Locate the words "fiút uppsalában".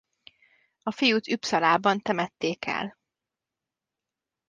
0.91-2.01